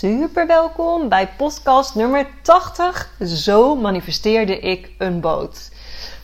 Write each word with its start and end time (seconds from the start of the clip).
Super 0.00 0.46
welkom 0.46 1.08
bij 1.08 1.28
podcast 1.36 1.94
nummer 1.94 2.26
80. 2.42 3.10
Zo 3.24 3.76
manifesteerde 3.76 4.58
ik 4.58 4.90
een 4.98 5.20
boot. 5.20 5.70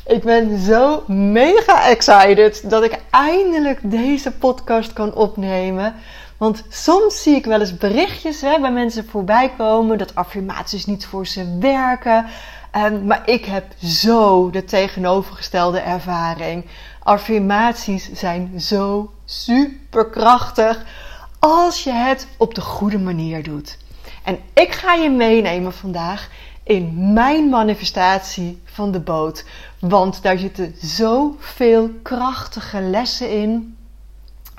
Ik 0.07 0.23
ben 0.23 0.59
zo 0.59 1.05
mega 1.07 1.89
excited 1.89 2.71
dat 2.71 2.85
ik 2.85 2.99
eindelijk 3.11 3.81
deze 3.83 4.33
podcast 4.33 4.93
kan 4.93 5.15
opnemen. 5.15 5.95
Want 6.37 6.63
soms 6.69 7.23
zie 7.23 7.35
ik 7.35 7.45
wel 7.45 7.61
eens 7.61 7.77
berichtjes 7.77 8.41
hè, 8.41 8.61
bij 8.61 8.73
mensen 8.73 9.09
voorbij 9.09 9.53
komen 9.57 9.99
dat 9.99 10.15
affirmaties 10.15 10.87
niet 10.87 11.07
voor 11.07 11.27
ze 11.27 11.59
werken. 11.61 12.27
Um, 12.77 13.07
maar 13.07 13.23
ik 13.25 13.45
heb 13.45 13.65
zo 13.83 14.51
de 14.51 14.65
tegenovergestelde 14.65 15.79
ervaring. 15.81 16.65
Affirmaties 17.03 18.13
zijn 18.13 18.61
zo 18.61 19.13
superkrachtig 19.25 20.85
als 21.39 21.85
je 21.85 21.93
het 21.93 22.27
op 22.37 22.55
de 22.55 22.61
goede 22.61 22.99
manier 22.99 23.43
doet. 23.43 23.79
En 24.25 24.39
ik 24.53 24.73
ga 24.73 24.95
je 24.95 25.11
meenemen 25.11 25.73
vandaag 25.73 26.29
in 26.63 27.13
mijn 27.13 27.49
manifestatie 27.49 28.63
van 28.65 28.93
de 28.93 29.01
boot. 29.01 29.45
Want 29.79 30.23
daar 30.23 30.39
zitten 30.39 30.75
zoveel 30.81 31.91
krachtige 32.03 32.81
lessen 32.81 33.31
in. 33.31 33.77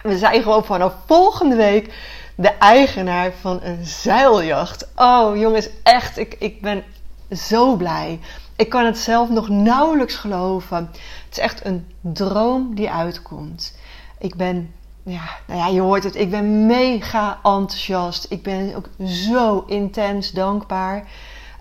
We 0.02 0.18
zijn 0.18 0.42
gewoon 0.42 0.66
vanaf 0.66 0.94
volgende 1.06 1.56
week 1.56 1.94
de 2.36 2.50
eigenaar 2.50 3.32
van 3.42 3.60
een 3.64 3.86
zeiljacht. 3.86 4.88
Oh 4.96 5.38
jongens, 5.38 5.70
echt, 5.84 6.18
ik, 6.18 6.36
ik 6.40 6.62
ben 6.62 6.84
zo 7.32 7.76
blij. 7.76 8.20
Ik 8.56 8.70
kan 8.70 8.86
het 8.86 8.98
zelf 8.98 9.30
nog 9.30 9.50
nauwelijks 9.50 10.16
geloven. 10.16 10.90
Het 11.26 11.38
is 11.38 11.38
echt 11.38 11.66
een 11.66 11.88
droom 12.02 12.76
die 12.76 12.90
uitkomt. 12.90 13.78
Ik 14.20 14.36
ben, 14.36 14.73
ja, 15.08 15.24
nou 15.48 15.60
ja, 15.60 15.68
je 15.68 15.82
hoort 15.82 16.04
het, 16.04 16.16
ik 16.16 16.30
ben 16.30 16.66
mega 16.66 17.40
enthousiast. 17.44 18.26
Ik 18.30 18.44
ben 18.44 18.76
ook 18.76 19.08
zo 19.08 19.64
intens 19.68 20.32
dankbaar. 20.32 21.08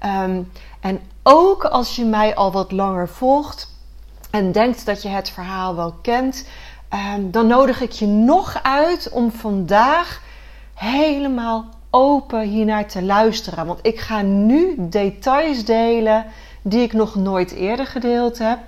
Um, 0.05 0.53
en 0.81 1.01
ook 1.23 1.65
als 1.65 1.97
je 1.97 2.05
mij 2.05 2.35
al 2.35 2.53
wat 2.53 2.73
langer 2.73 3.09
volgt 3.09 3.75
en 4.31 4.53
denkt 4.53 4.87
dat 4.87 5.03
je 5.03 5.09
het 5.09 5.31
verhaal 5.31 5.77
wel 5.77 5.95
kent, 6.03 6.49
um, 7.17 7.31
dan 7.31 7.47
nodig 7.47 7.81
ik 7.81 7.93
je 7.93 8.07
nog 8.07 8.63
uit 8.63 9.09
om 9.13 9.31
vandaag 9.31 10.23
helemaal 10.75 11.65
open 11.91 12.41
hiernaar 12.41 12.87
te 12.87 13.03
luisteren. 13.03 13.67
Want 13.67 13.79
ik 13.83 14.01
ga 14.01 14.23
nu 14.23 14.75
details 14.79 15.65
delen 15.65 16.27
die 16.63 16.83
ik 16.83 16.93
nog 16.93 17.15
nooit 17.15 17.53
eerder 17.53 17.87
gedeeld 17.87 18.39
heb. 18.39 18.59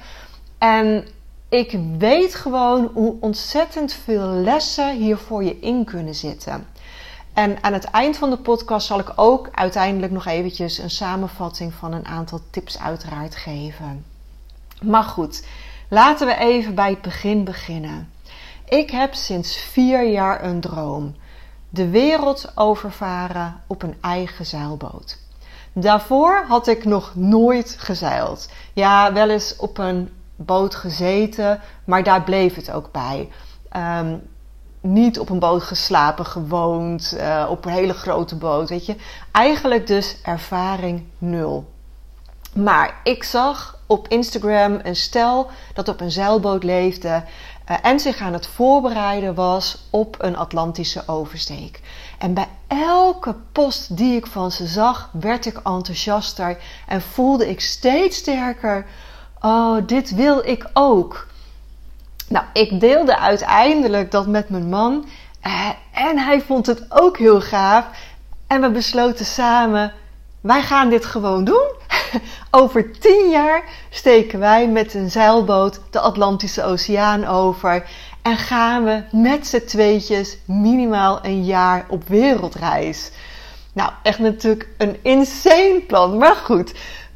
En 0.58 1.06
ik 1.48 1.78
weet 1.98 2.34
gewoon 2.34 2.90
hoe 2.94 3.16
ontzettend 3.20 3.92
veel 3.92 4.26
lessen 4.26 4.96
hier 4.96 5.16
voor 5.16 5.44
je 5.44 5.58
in 5.58 5.84
kunnen 5.84 6.14
zitten. 6.14 6.66
En 7.32 7.62
aan 7.62 7.72
het 7.72 7.84
eind 7.84 8.16
van 8.16 8.30
de 8.30 8.36
podcast 8.36 8.86
zal 8.86 8.98
ik 8.98 9.12
ook 9.16 9.48
uiteindelijk 9.52 10.12
nog 10.12 10.26
eventjes 10.26 10.78
een 10.78 10.90
samenvatting 10.90 11.72
van 11.74 11.92
een 11.92 12.06
aantal 12.06 12.40
tips 12.50 12.78
uiteraard 12.78 13.36
geven. 13.36 14.04
Maar 14.82 15.02
goed, 15.02 15.46
laten 15.88 16.26
we 16.26 16.36
even 16.36 16.74
bij 16.74 16.90
het 16.90 17.02
begin 17.02 17.44
beginnen. 17.44 18.12
Ik 18.68 18.90
heb 18.90 19.14
sinds 19.14 19.56
vier 19.56 20.10
jaar 20.10 20.44
een 20.44 20.60
droom. 20.60 21.14
De 21.70 21.88
wereld 21.88 22.52
overvaren 22.54 23.60
op 23.66 23.82
een 23.82 23.96
eigen 24.00 24.46
zeilboot. 24.46 25.18
Daarvoor 25.72 26.44
had 26.48 26.66
ik 26.66 26.84
nog 26.84 27.14
nooit 27.14 27.76
gezeild. 27.78 28.48
Ja, 28.72 29.12
wel 29.12 29.30
eens 29.30 29.56
op 29.56 29.78
een 29.78 30.10
boot 30.38 30.74
gezeten, 30.74 31.60
maar 31.84 32.02
daar 32.02 32.22
bleef 32.22 32.54
het 32.54 32.72
ook 32.72 32.92
bij. 32.92 33.28
Um, 33.76 34.22
niet 34.80 35.18
op 35.18 35.30
een 35.30 35.38
boot 35.38 35.62
geslapen, 35.62 36.26
gewoond, 36.26 37.14
uh, 37.16 37.46
op 37.50 37.64
een 37.64 37.72
hele 37.72 37.92
grote 37.92 38.36
boot, 38.36 38.68
weet 38.68 38.86
je. 38.86 38.96
Eigenlijk 39.32 39.86
dus 39.86 40.16
ervaring 40.22 41.04
nul. 41.18 41.72
Maar 42.54 42.94
ik 43.04 43.24
zag 43.24 43.78
op 43.86 44.08
Instagram 44.08 44.78
een 44.82 44.96
stel 44.96 45.50
dat 45.74 45.88
op 45.88 46.00
een 46.00 46.10
zeilboot 46.10 46.62
leefde 46.62 47.08
uh, 47.70 47.76
en 47.82 48.00
zich 48.00 48.20
aan 48.20 48.32
het 48.32 48.46
voorbereiden 48.46 49.34
was 49.34 49.86
op 49.90 50.16
een 50.18 50.36
Atlantische 50.36 51.02
oversteek. 51.06 51.80
En 52.18 52.34
bij 52.34 52.48
elke 52.66 53.34
post 53.52 53.96
die 53.96 54.16
ik 54.16 54.26
van 54.26 54.50
ze 54.50 54.66
zag, 54.66 55.10
werd 55.12 55.46
ik 55.46 55.56
enthousiaster 55.56 56.58
en 56.86 57.02
voelde 57.02 57.48
ik 57.48 57.60
steeds 57.60 58.16
sterker: 58.16 58.86
oh, 59.40 59.76
dit 59.86 60.14
wil 60.14 60.38
ik 60.44 60.70
ook. 60.72 61.26
Nou, 62.28 62.44
ik 62.52 62.80
deelde 62.80 63.18
uiteindelijk 63.18 64.10
dat 64.10 64.26
met 64.26 64.48
mijn 64.48 64.68
man. 64.68 65.08
Uh, 65.46 65.68
en 65.92 66.18
hij 66.18 66.40
vond 66.40 66.66
het 66.66 66.86
ook 66.88 67.18
heel 67.18 67.40
gaaf. 67.40 67.86
En 68.46 68.60
we 68.60 68.70
besloten 68.70 69.24
samen: 69.24 69.92
wij 70.40 70.62
gaan 70.62 70.88
dit 70.88 71.04
gewoon 71.04 71.44
doen. 71.44 71.70
over 72.50 72.98
tien 72.98 73.30
jaar 73.30 73.62
steken 73.90 74.38
wij 74.38 74.68
met 74.68 74.94
een 74.94 75.10
zeilboot 75.10 75.80
de 75.90 76.00
Atlantische 76.00 76.64
Oceaan 76.64 77.26
over. 77.26 77.88
En 78.22 78.36
gaan 78.36 78.84
we 78.84 79.02
met 79.12 79.46
z'n 79.46 79.64
tweetjes 79.64 80.38
minimaal 80.44 81.18
een 81.22 81.44
jaar 81.44 81.86
op 81.88 82.08
wereldreis. 82.08 83.10
Nou, 83.72 83.90
echt 84.02 84.18
natuurlijk 84.18 84.68
een 84.78 84.96
insane 85.02 85.82
plan. 85.86 86.18
Maar 86.18 86.34
goed, 86.34 86.72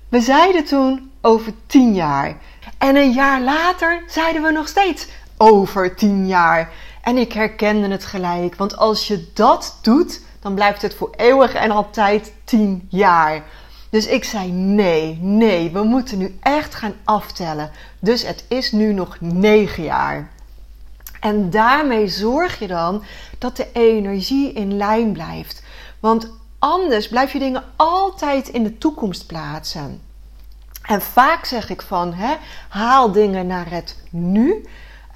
we 0.09 0.21
zeiden 0.21 0.65
toen 0.65 1.12
over 1.23 1.53
tien 1.67 1.95
jaar. 1.95 2.37
En 2.79 2.97
een 2.97 3.13
jaar 3.13 3.41
later 3.41 4.03
zeiden 4.07 4.43
we 4.43 4.51
nog 4.51 4.69
steeds 4.69 5.07
over 5.37 5.95
tien 5.97 6.27
jaar. 6.27 6.73
En 7.03 7.17
ik 7.17 7.33
herkende 7.33 7.89
het 7.89 8.05
gelijk, 8.05 8.55
want 8.55 8.77
als 8.77 9.07
je 9.07 9.31
dat 9.35 9.79
doet, 9.83 10.21
dan 10.41 10.55
blijft 10.55 10.83
het 10.83 10.95
voor 10.95 11.11
eeuwig 11.17 11.55
en 11.55 11.71
altijd 11.71 12.33
tien 12.45 12.87
jaar. 12.89 13.43
Dus 13.91 14.07
ik 14.07 14.25
zei 14.25 14.51
nee, 14.51 15.19
nee, 15.21 15.71
we 15.71 15.83
moeten 15.83 16.19
nu 16.19 16.39
echt 16.41 16.75
gaan 16.75 16.95
aftellen. 17.05 17.71
Dus 17.99 18.27
het 18.27 18.45
is 18.49 18.73
nu 18.73 18.93
nog 18.93 19.17
negen 19.21 19.83
jaar. 19.83 20.31
En 21.21 21.51
daarmee 21.51 22.09
zorg 22.09 22.59
je 22.59 22.67
dan 22.67 23.03
dat 23.39 23.57
de 23.57 23.67
energie 23.73 24.53
in 24.53 24.77
lijn 24.77 25.13
blijft. 25.13 25.63
Want 26.01 26.31
anders 26.59 27.09
blijf 27.09 27.33
je 27.33 27.39
dingen 27.39 27.65
altijd 27.77 28.49
in 28.49 28.63
de 28.63 28.79
toekomst 28.79 29.27
plaatsen. 29.27 30.01
En 30.83 31.03
vaak 31.03 31.45
zeg 31.45 31.71
ik 31.71 31.83
van, 31.83 32.15
hè, 32.15 32.35
haal 32.69 33.13
dingen 33.13 33.47
naar 33.47 33.71
het 33.71 33.97
nu. 34.11 34.67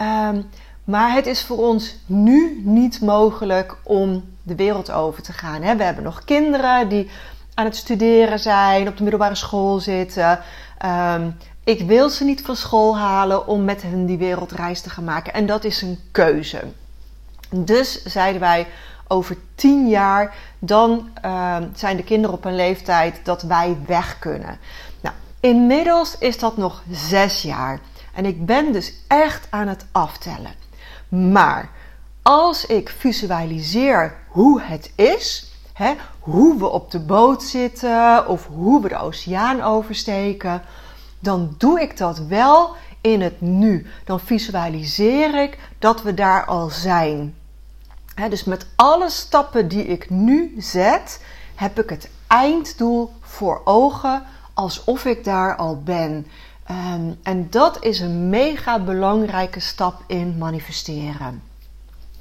Um, 0.00 0.49
maar 0.84 1.12
het 1.12 1.27
is 1.27 1.44
voor 1.44 1.59
ons 1.59 1.97
nu 2.06 2.60
niet 2.65 3.00
mogelijk 3.00 3.76
om 3.82 4.25
de 4.43 4.55
wereld 4.55 4.91
over 4.91 5.22
te 5.22 5.32
gaan. 5.32 5.62
Hè. 5.62 5.76
We 5.76 5.82
hebben 5.82 6.05
nog 6.05 6.25
kinderen 6.25 6.88
die 6.88 7.10
aan 7.55 7.65
het 7.65 7.76
studeren 7.76 8.38
zijn, 8.38 8.88
op 8.88 8.97
de 8.97 9.03
middelbare 9.03 9.34
school 9.34 9.78
zitten. 9.78 10.41
Um, 11.15 11.37
ik 11.65 11.81
wil 11.87 12.09
ze 12.09 12.25
niet 12.25 12.43
van 12.43 12.56
school 12.56 12.99
halen 12.99 13.47
om 13.47 13.65
met 13.65 13.82
hen 13.82 14.06
die 14.06 14.19
wereldreis 14.19 14.81
te 14.81 14.91
gaan 14.91 15.05
maken. 15.05 15.32
En 15.32 15.47
dat 15.47 15.65
is 15.65 15.82
een 15.82 15.99
keuze. 16.10 16.62
Dus 17.50 18.05
zeiden 18.05 18.41
wij, 18.41 18.67
over 19.08 19.37
tien 19.55 19.88
jaar, 19.88 20.35
dan 20.58 21.08
uh, 21.25 21.56
zijn 21.75 21.96
de 21.96 22.05
kinderen 22.05 22.37
op 22.37 22.44
een 22.44 22.56
leeftijd 22.56 23.20
dat 23.25 23.43
wij 23.43 23.76
weg 23.87 24.19
kunnen. 24.19 24.58
Inmiddels 25.46 26.19
is 26.19 26.38
dat 26.38 26.56
nog 26.56 26.82
zes 26.90 27.43
jaar. 27.43 27.81
En 28.14 28.26
ik 28.26 28.46
ben 28.46 28.72
dus 28.72 28.93
echt 29.06 29.46
aan 29.50 29.69
het 29.69 29.87
aftellen. 29.93 30.54
Maar 31.08 31.70
als 32.22 32.66
ik 32.66 32.88
visualiseer 32.88 34.16
hoe 34.28 34.62
het 34.62 34.93
is, 34.94 35.52
hè, 35.72 35.94
hoe 36.19 36.58
we 36.58 36.69
op 36.69 36.90
de 36.90 37.00
boot 37.00 37.43
zitten 37.43 38.28
of 38.28 38.46
hoe 38.46 38.82
we 38.82 38.88
de 38.88 38.96
oceaan 38.96 39.62
oversteken, 39.62 40.62
dan 41.19 41.54
doe 41.58 41.81
ik 41.81 41.96
dat 41.96 42.19
wel 42.19 42.75
in 43.00 43.20
het 43.20 43.40
nu. 43.40 43.87
Dan 44.04 44.20
visualiseer 44.20 45.43
ik 45.43 45.58
dat 45.78 46.02
we 46.02 46.14
daar 46.14 46.44
al 46.44 46.69
zijn. 46.69 47.34
dus 48.28 48.44
met 48.44 48.66
alle 48.76 49.10
stappen 49.10 49.69
die 49.69 49.84
ik 49.84 50.10
nu 50.10 50.54
zet, 50.58 51.25
heb 51.54 51.78
ik 51.78 51.90
het 51.90 52.08
einddoel 52.26 53.12
voor 53.20 53.60
ogen 53.64 54.22
alsof 54.56 55.05
ik 55.05 55.25
daar 55.25 55.56
al 55.56 55.82
ben. 55.82 56.26
Um, 56.70 57.19
en 57.23 57.47
dat 57.50 57.85
is 57.85 58.00
een 58.00 58.29
mega 58.29 58.79
belangrijke 58.79 59.61
stap 59.61 60.03
in 60.06 60.38
manifesteren. 60.38 61.43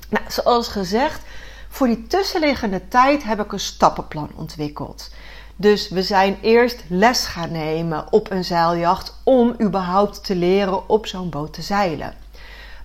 Nou, 0.09 0.25
zoals 0.27 0.67
gezegd, 0.67 1.21
voor 1.69 1.87
die 1.87 2.07
tussenliggende 2.07 2.87
tijd 2.87 3.23
heb 3.23 3.39
ik 3.39 3.51
een 3.51 3.59
stappenplan 3.59 4.29
ontwikkeld. 4.35 5.09
Dus 5.55 5.89
we 5.89 6.03
zijn 6.03 6.37
eerst 6.41 6.83
les 6.87 7.25
gaan 7.25 7.51
nemen 7.51 8.11
op 8.11 8.31
een 8.31 8.43
zeiljacht 8.43 9.13
om 9.23 9.55
überhaupt 9.61 10.23
te 10.23 10.35
leren 10.35 10.89
op 10.89 11.05
zo'n 11.05 11.29
boot 11.29 11.53
te 11.53 11.61
zeilen. 11.61 12.13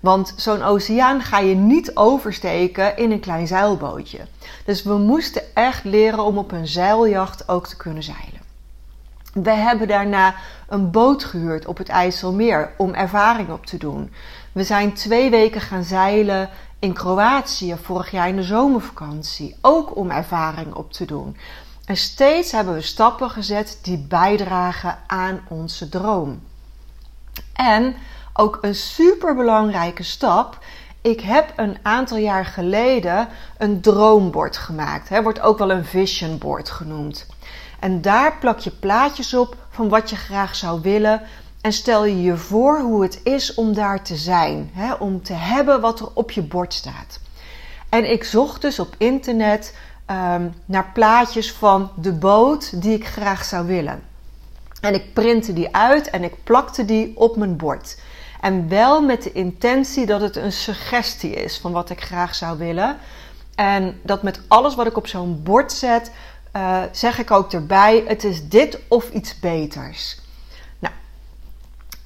Want 0.01 0.35
zo'n 0.37 0.63
oceaan 0.63 1.23
ga 1.23 1.39
je 1.39 1.55
niet 1.55 1.97
oversteken 1.97 2.97
in 2.97 3.11
een 3.11 3.21
klein 3.21 3.47
zeilbootje. 3.47 4.19
Dus 4.65 4.83
we 4.83 4.99
moesten 4.99 5.43
echt 5.55 5.85
leren 5.85 6.25
om 6.25 6.39
op 6.39 6.53
een 6.53 6.69
zeiljacht 6.69 7.49
ook 7.49 7.67
te 7.67 7.77
kunnen 7.77 8.03
zeilen. 8.03 8.30
We 9.33 9.51
hebben 9.51 9.89
daarna 9.89 10.35
een 10.69 10.91
boot 10.91 11.25
gehuurd 11.25 11.67
op 11.67 11.79
het 11.79 11.89
IJsselmeer 11.89 12.73
om 12.77 12.95
ervaring 12.95 13.51
op 13.51 13.67
te 13.67 13.77
doen. 13.77 14.13
We 14.53 14.65
zijn 14.65 14.93
twee 14.93 15.31
weken 15.31 15.61
gaan 15.61 15.85
zeilen 15.85 16.49
in 16.79 16.93
Kroatië 16.93 17.77
vorig 17.83 18.11
jaar 18.11 18.29
in 18.29 18.37
de 18.37 18.43
zomervakantie, 18.43 19.57
ook 19.61 19.97
om 19.97 20.11
ervaring 20.11 20.75
op 20.75 20.93
te 20.93 21.05
doen. 21.05 21.37
En 21.85 21.97
steeds 21.97 22.53
hebben 22.53 22.75
we 22.75 22.81
stappen 22.81 23.31
gezet 23.31 23.79
die 23.83 23.99
bijdragen 23.99 24.99
aan 25.07 25.41
onze 25.49 25.89
droom. 25.89 26.43
En 27.53 27.95
ook 28.33 28.59
een 28.61 28.75
superbelangrijke 28.75 30.03
stap. 30.03 30.59
Ik 31.01 31.21
heb 31.21 31.53
een 31.57 31.79
aantal 31.83 32.17
jaar 32.17 32.45
geleden 32.45 33.29
een 33.59 33.81
droombord 33.81 34.57
gemaakt. 34.57 35.09
Hè, 35.09 35.23
wordt 35.23 35.41
ook 35.41 35.59
wel 35.59 35.71
een 35.71 35.85
vision 35.85 36.39
board 36.39 36.71
genoemd. 36.71 37.27
En 37.81 38.01
daar 38.01 38.39
plak 38.39 38.59
je 38.59 38.71
plaatjes 38.71 39.35
op 39.35 39.57
van 39.71 39.89
wat 39.89 40.11
je 40.11 40.17
graag 40.17 40.57
zou 40.57 40.81
willen. 40.81 41.23
En 41.61 41.73
stel 41.73 42.05
je 42.05 42.23
je 42.23 42.37
voor 42.37 42.81
hoe 42.81 43.03
het 43.03 43.21
is 43.23 43.55
om 43.55 43.75
daar 43.75 44.03
te 44.03 44.17
zijn. 44.17 44.71
Hè, 44.73 44.93
om 44.95 45.23
te 45.23 45.33
hebben 45.33 45.81
wat 45.81 46.01
er 46.01 46.09
op 46.15 46.31
je 46.31 46.43
bord 46.43 46.75
staat. 46.75 47.21
En 47.89 48.11
ik 48.11 48.25
zocht 48.25 48.61
dus 48.61 48.79
op 48.79 48.95
internet 48.99 49.77
um, 50.11 50.55
naar 50.65 50.91
plaatjes 50.95 51.53
van 51.53 51.91
de 51.97 52.13
boot 52.13 52.83
die 52.83 52.95
ik 52.95 53.07
graag 53.07 53.45
zou 53.45 53.67
willen. 53.67 54.03
En 54.81 54.95
ik 54.95 55.13
printte 55.13 55.53
die 55.53 55.77
uit 55.77 56.11
en 56.11 56.25
ik 56.25 56.45
plakte 56.45 56.85
die 56.85 57.13
op 57.17 57.37
mijn 57.37 57.57
bord. 57.57 57.99
En 58.41 58.69
wel 58.69 59.03
met 59.03 59.23
de 59.23 59.33
intentie 59.33 60.07
dat 60.07 60.21
het 60.21 60.37
een 60.37 60.53
suggestie 60.53 61.35
is 61.35 61.59
van 61.59 61.73
wat 61.73 61.91
ik 61.91 62.01
graag 62.01 62.35
zou 62.35 62.59
willen. 62.59 62.97
En 63.55 64.01
dat 64.03 64.23
met 64.23 64.41
alles 64.49 64.75
wat 64.75 64.87
ik 64.87 64.97
op 64.97 65.07
zo'n 65.07 65.41
bord 65.43 65.73
zet, 65.73 66.11
uh, 66.57 66.83
zeg 66.93 67.19
ik 67.19 67.31
ook 67.31 67.53
erbij: 67.53 68.05
het 68.07 68.25
is 68.25 68.49
dit 68.49 68.79
of 68.89 69.11
iets 69.11 69.39
beters. 69.39 70.21
Nou, 70.79 70.95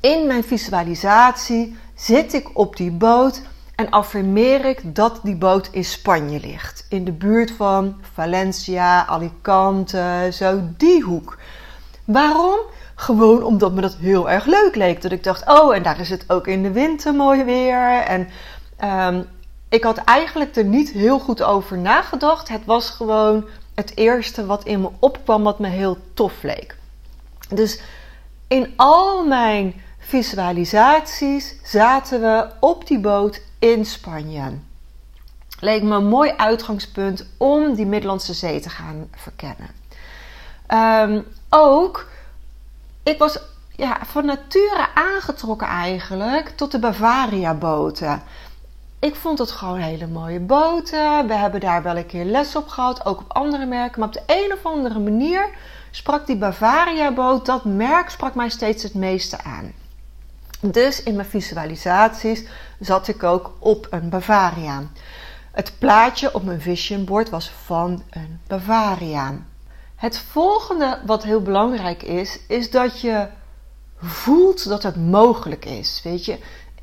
in 0.01 0.27
mijn 0.27 0.45
visualisatie 0.45 1.77
zit 1.95 2.33
ik 2.33 2.59
op 2.59 2.77
die 2.77 2.91
boot 2.91 3.43
en 3.75 3.91
affirmeer 3.91 4.65
ik 4.65 4.95
dat 4.95 5.21
die 5.23 5.37
boot 5.37 5.69
in 5.73 5.85
Spanje 5.85 6.41
ligt. 6.41 6.87
In 6.89 7.05
de 7.05 7.13
buurt 7.13 7.51
van 7.51 7.97
Valencia, 8.13 9.07
Alicante, 9.07 10.29
zo 10.33 10.61
die 10.77 11.03
hoek. 11.03 11.39
Waarom? 12.05 12.59
Gewoon 12.95 13.43
omdat 13.43 13.73
me 13.73 13.81
dat 13.81 13.95
heel 13.95 14.31
erg 14.31 14.45
leuk 14.45 14.75
leek. 14.75 15.03
Dat 15.03 15.13
ik 15.13 15.25
dacht, 15.25 15.49
oh, 15.49 15.75
en 15.75 15.83
daar 15.83 16.01
is 16.01 16.11
het 16.11 16.25
ook 16.29 16.47
in 16.47 16.63
de 16.63 16.71
winter 16.71 17.15
mooi 17.15 17.45
weer. 17.45 18.03
En 18.03 18.29
um, 18.85 19.27
ik 19.69 19.85
had 19.85 19.99
eigenlijk 19.99 20.57
er 20.57 20.65
niet 20.65 20.91
heel 20.91 21.19
goed 21.19 21.43
over 21.43 21.79
nagedacht. 21.79 22.49
Het 22.49 22.65
was 22.65 22.91
gewoon 22.91 23.45
het 23.75 23.97
eerste 23.97 24.47
wat 24.47 24.65
in 24.65 24.81
me 24.81 24.91
opkwam, 24.99 25.43
wat 25.43 25.59
me 25.59 25.69
heel 25.69 25.99
tof 26.15 26.43
leek. 26.43 26.77
Dus 27.49 27.81
in 28.49 28.73
al 28.77 29.27
mijn 29.27 29.83
visualisaties 29.99 31.55
zaten 31.63 32.21
we 32.21 32.49
op 32.61 32.87
die 32.87 32.99
boot 32.99 33.41
in 33.59 33.85
Spanje. 33.87 34.59
Leek 35.61 35.83
me 35.83 35.95
een 35.95 36.07
mooi 36.07 36.33
uitgangspunt 36.37 37.27
om 37.37 37.75
die 37.75 37.87
Middellandse 37.87 38.35
Zee 38.35 38.61
te 38.61 38.71
gaan 38.71 39.09
verkennen. 39.11 39.69
Um, 40.69 41.27
ook, 41.49 42.09
ik 43.03 43.19
was 43.19 43.39
ja, 43.71 43.99
van 44.05 44.25
nature 44.25 44.87
aangetrokken 44.95 45.67
eigenlijk 45.67 46.49
tot 46.49 46.73
de 46.73 46.79
Bavaria-boten. 46.79 48.23
Ik 49.05 49.15
vond 49.15 49.39
het 49.39 49.51
gewoon 49.51 49.79
hele 49.79 50.07
mooie 50.07 50.41
boten. 50.41 51.27
We 51.27 51.35
hebben 51.35 51.61
daar 51.61 51.83
wel 51.83 51.97
een 51.97 52.07
keer 52.07 52.25
les 52.25 52.57
op 52.57 52.69
gehad, 52.69 53.07
ook 53.07 53.21
op 53.21 53.33
andere 53.33 53.67
merken. 53.67 53.99
Maar 53.99 54.09
op 54.09 54.15
de 54.15 54.23
een 54.27 54.53
of 54.53 54.65
andere 54.67 54.99
manier 54.99 55.49
sprak 55.91 56.27
die 56.27 56.37
Bavaria-boot, 56.37 57.47
dat 57.47 57.65
merk 57.65 58.11
sprak 58.11 58.35
mij 58.35 58.49
steeds 58.49 58.83
het 58.83 58.95
meeste 58.95 59.43
aan. 59.43 59.73
Dus 60.61 61.03
in 61.03 61.15
mijn 61.17 61.29
visualisaties 61.29 62.45
zat 62.81 63.09
ik 63.09 63.23
ook 63.23 63.53
op 63.59 63.87
een 63.91 64.09
Bavaria. 64.09 64.83
Het 65.53 65.73
plaatje 65.79 66.35
op 66.35 66.43
mijn 66.43 66.61
vision 66.61 67.05
board 67.05 67.31
was 67.31 67.53
van 67.65 68.03
een 68.11 68.41
Bavaria. 68.47 69.39
Het 69.97 70.19
volgende 70.19 70.99
wat 71.07 71.23
heel 71.25 71.43
belangrijk 71.43 72.03
is, 72.03 72.39
is 72.49 72.71
dat 72.71 73.01
je 73.01 73.27
voelt 73.97 74.69
dat 74.69 74.83
het 74.83 74.97
mogelijk 74.97 75.65
is. 75.65 76.01
Weet 76.05 76.25
je, 76.25 76.39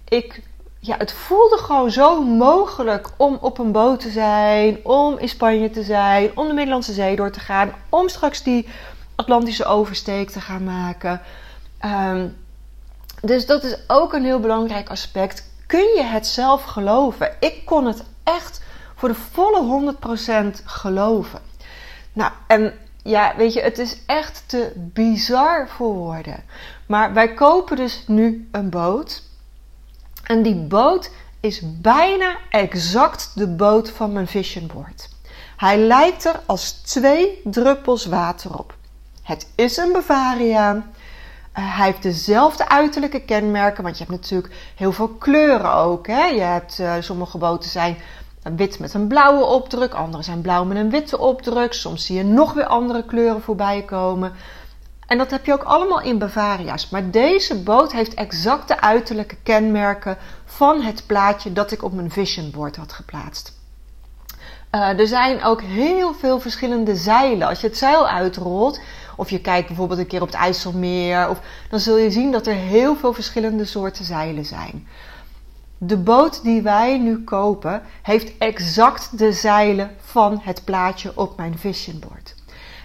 ik, 0.08 0.42
ja, 0.84 0.98
het 0.98 1.14
voelde 1.14 1.58
gewoon 1.58 1.92
zo 1.92 2.24
mogelijk 2.24 3.10
om 3.18 3.38
op 3.42 3.58
een 3.58 3.72
boot 3.72 4.00
te 4.00 4.10
zijn, 4.10 4.80
om 4.84 5.18
in 5.18 5.30
Spanje 5.30 5.70
te 5.70 5.84
zijn, 5.84 6.38
om 6.38 6.48
de 6.48 6.54
Middellandse 6.54 6.94
Zee 6.94 7.16
door 7.16 7.32
te 7.32 7.40
gaan, 7.40 7.72
om 7.90 8.10
straks 8.10 8.44
die 8.44 8.68
Atlantische 9.16 9.66
oversteek 9.66 10.30
te 10.30 10.42
gaan 10.42 10.64
maken. 10.64 11.22
Um, 11.86 12.38
dus 13.22 13.46
dat 13.46 13.64
is 13.64 13.78
ook 13.88 14.14
een 14.14 14.24
heel 14.24 14.40
belangrijk 14.40 14.90
aspect. 14.90 15.50
Kun 15.68 15.94
je 15.96 16.04
het 16.04 16.28
zelf 16.28 16.64
geloven? 16.64 17.36
Ik 17.40 17.66
kon 17.66 17.86
het 17.86 18.04
echt 18.24 18.62
voor 18.96 19.10
de 19.10 19.16
volle 19.16 19.96
100% 20.56 20.66
geloven. 20.66 21.40
Nou, 22.14 22.32
en 22.48 22.74
ja, 23.04 23.34
weet 23.38 23.54
je, 23.54 23.62
het 23.62 23.78
is 23.78 23.98
echt 24.06 24.44
te 24.46 24.72
bizar 24.76 25.70
voor 25.70 25.94
woorden. 25.94 26.44
Maar 26.86 27.14
wij 27.14 27.34
kopen 27.34 27.76
dus 27.76 28.04
nu 28.08 28.48
een 28.52 28.70
boot. 28.70 29.30
En 30.32 30.42
die 30.42 30.56
boot 30.56 31.12
is 31.40 31.62
bijna 31.82 32.36
exact 32.50 33.32
de 33.36 33.48
boot 33.48 33.90
van 33.90 34.14
mijn 34.14 34.28
vision 34.28 34.70
board. 34.74 35.10
Hij 35.58 35.78
lijkt 35.78 36.26
er 36.26 36.40
als 36.46 36.72
twee 36.72 37.42
druppels 37.44 38.06
water 38.06 38.58
op. 38.58 38.76
Het 39.24 39.48
is 39.56 39.78
een 39.78 39.92
Bavaria. 39.92 40.76
Uh, 40.76 40.82
hij 41.54 41.86
heeft 41.86 42.04
dezelfde 42.04 42.70
uiterlijke 42.70 43.22
kenmerken, 43.22 43.84
want 43.84 43.98
je 43.98 44.04
hebt 44.04 44.22
natuurlijk 44.22 44.54
heel 44.76 44.92
veel 44.92 45.08
kleuren 45.08 45.74
ook. 45.74 46.08
Hè? 46.08 46.26
Je 46.26 46.42
hebt, 46.42 46.80
uh, 46.80 46.94
sommige 47.00 47.38
boten 47.38 47.70
zijn 47.70 47.98
wit 48.56 48.80
met 48.80 48.94
een 48.94 49.08
blauwe 49.08 49.44
opdruk, 49.44 49.94
andere 49.94 50.24
zijn 50.24 50.42
blauw 50.42 50.64
met 50.64 50.78
een 50.78 50.90
witte 50.90 51.18
opdruk. 51.20 51.74
Soms 51.74 52.06
zie 52.06 52.18
je 52.18 52.24
nog 52.24 52.54
weer 52.54 52.66
andere 52.66 53.06
kleuren 53.06 53.42
voorbij 53.42 53.82
komen. 53.82 54.34
En 55.12 55.18
dat 55.18 55.32
heb 55.32 55.46
je 55.46 55.54
ook 55.54 55.64
allemaal 55.64 56.02
in 56.02 56.18
Bavaria's. 56.18 56.90
Maar 56.90 57.10
deze 57.10 57.64
boot 57.64 57.92
heeft 57.92 58.14
exact 58.14 58.68
de 58.68 58.82
uiterlijke 58.82 59.36
kenmerken 59.44 60.18
van 60.46 60.82
het 60.82 61.04
plaatje 61.06 61.54
dat 61.54 61.72
ik 61.72 61.84
op 61.84 61.94
mijn 61.94 62.12
vision 62.12 62.52
board 62.52 62.76
had 62.76 62.94
geplaatst. 62.94 63.60
Uh, 64.72 65.00
er 65.00 65.08
zijn 65.08 65.44
ook 65.44 65.62
heel 65.62 66.14
veel 66.14 66.40
verschillende 66.40 66.96
zeilen. 66.96 67.48
Als 67.48 67.62
je 67.62 67.68
het 67.68 67.78
zeil 67.78 68.08
uitrolt, 68.08 68.80
of 69.16 69.30
je 69.30 69.42
kijkt 69.42 69.68
bijvoorbeeld 69.68 70.00
een 70.00 70.08
keer 70.08 70.22
op 70.22 70.28
het 70.28 70.36
IJsselmeer, 70.36 71.30
of, 71.30 71.40
dan 71.70 71.80
zul 71.80 71.98
je 71.98 72.12
zien 72.12 72.32
dat 72.32 72.48
er 72.48 72.56
heel 72.56 72.96
veel 72.96 73.14
verschillende 73.14 73.66
soorten 73.66 74.06
zeilen 74.06 74.46
zijn. 74.46 74.88
De 75.78 75.98
boot 75.98 76.44
die 76.44 76.62
wij 76.62 76.98
nu 76.98 77.24
kopen 77.24 77.82
heeft 78.02 78.38
exact 78.38 79.18
de 79.18 79.34
zeilen 79.34 79.96
van 80.02 80.40
het 80.44 80.66
plaatje 80.66 81.12
op 81.16 81.38
mijn 81.38 81.58
vision 81.58 82.00
board. 82.00 82.36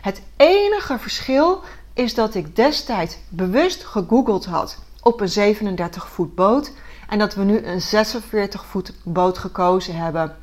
Het 0.07 0.23
enige 0.37 0.99
verschil 0.99 1.63
is 1.97 2.15
dat 2.15 2.35
ik 2.35 2.57
destijds 2.57 3.17
bewust 3.29 3.85
gegoogeld 3.85 4.45
had 4.45 4.79
op 5.03 5.21
een 5.21 5.29
37 5.29 6.09
voet 6.09 6.35
boot 6.35 6.73
en 7.09 7.19
dat 7.19 7.35
we 7.35 7.45
nu 7.45 7.65
een 7.65 7.81
46 7.81 8.65
voet 8.65 8.93
boot 9.03 9.39
gekozen 9.39 9.97
hebben. 9.97 10.37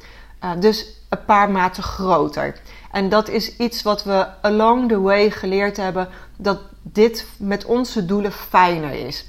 Uh, 0.44 0.52
dus 0.60 0.88
een 1.10 1.26
paar 1.26 1.52
maten 1.52 1.84
groter. 1.84 2.60
En 2.92 3.10
dat 3.10 3.30
is 3.30 3.58
iets 3.58 3.82
wat 3.82 4.04
we 4.04 4.28
along 4.42 4.90
the 4.90 5.00
way 5.00 5.32
geleerd 5.32 5.78
hebben: 5.78 6.08
dat 6.38 6.60
dit 6.82 7.28
met 7.38 7.66
onze 7.66 8.06
doelen 8.06 8.32
fijner 8.32 8.94
is. 9.08 9.26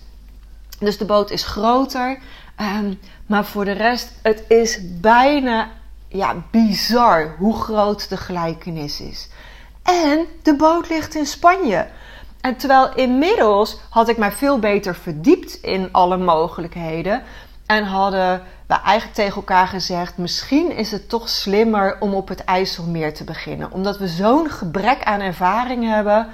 Dus 0.78 0.98
de 0.98 1.04
boot 1.04 1.30
is 1.30 1.44
groter, 1.44 2.18
um, 2.60 3.00
maar 3.26 3.44
voor 3.44 3.64
de 3.64 3.72
rest, 3.72 4.12
het 4.22 4.44
is 4.48 4.78
bijna 5.00 5.70
ja, 6.08 6.44
bizar 6.50 7.34
hoe 7.38 7.54
groot 7.54 8.08
de 8.08 8.16
gelijkenis 8.16 9.00
is. 9.00 9.28
En 9.82 10.26
de 10.42 10.56
boot 10.56 10.88
ligt 10.88 11.14
in 11.14 11.26
Spanje. 11.26 11.86
En 12.44 12.56
terwijl 12.56 12.94
inmiddels 12.94 13.78
had 13.90 14.08
ik 14.08 14.16
mij 14.16 14.32
veel 14.32 14.58
beter 14.58 14.94
verdiept 14.94 15.54
in 15.54 15.88
alle 15.92 16.16
mogelijkheden. 16.16 17.22
En 17.66 17.84
hadden 17.84 18.42
we 18.66 18.74
eigenlijk 18.74 19.14
tegen 19.14 19.34
elkaar 19.34 19.66
gezegd: 19.66 20.16
misschien 20.16 20.76
is 20.76 20.90
het 20.90 21.08
toch 21.08 21.28
slimmer 21.28 21.96
om 22.00 22.14
op 22.14 22.28
het 22.28 22.44
IJsselmeer 22.44 23.14
te 23.14 23.24
beginnen. 23.24 23.72
Omdat 23.72 23.98
we 23.98 24.08
zo'n 24.08 24.50
gebrek 24.50 25.04
aan 25.04 25.20
ervaring 25.20 25.84
hebben. 25.88 26.26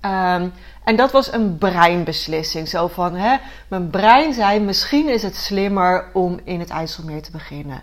Um, 0.00 0.52
en 0.84 0.96
dat 0.96 1.12
was 1.12 1.32
een 1.32 1.58
breinbeslissing. 1.58 2.68
Zo 2.68 2.88
van, 2.88 3.14
hè, 3.14 3.36
mijn 3.68 3.90
brein 3.90 4.34
zei: 4.34 4.60
misschien 4.60 5.08
is 5.08 5.22
het 5.22 5.36
slimmer 5.36 6.10
om 6.12 6.40
in 6.44 6.60
het 6.60 6.70
IJsselmeer 6.70 7.22
te 7.22 7.30
beginnen. 7.30 7.82